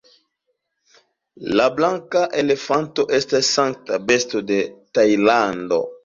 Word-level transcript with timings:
La 1.59 1.65
blanka 1.79 2.23
elefanto 2.43 3.05
estas 3.17 3.49
sankta 3.57 3.99
besto 4.07 4.41
en 4.57 4.73
Tajlando. 4.99 5.79